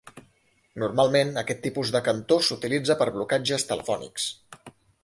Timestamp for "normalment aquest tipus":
0.83-1.91